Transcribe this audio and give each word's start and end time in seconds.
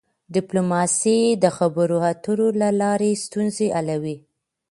ډيپلوماسي 0.35 1.19
د 1.43 1.45
خبرو 1.57 1.97
اترو 2.11 2.47
له 2.61 2.69
لاري 2.81 3.11
ستونزي 3.25 3.67
حلوي. 3.75 4.17